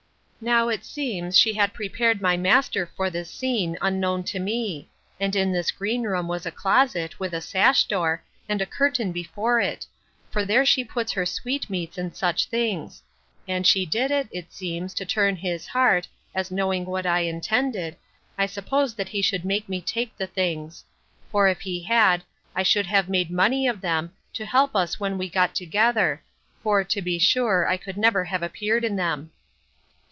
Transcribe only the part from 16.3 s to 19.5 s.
as knowing what I intended, I suppose that he should